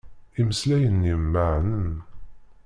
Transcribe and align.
Imeslayen-im 0.39 1.23
meɛnen. 1.33 1.91